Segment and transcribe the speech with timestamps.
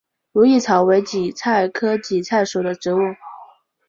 [0.31, 2.97] 如意草为堇菜科堇菜属的植物。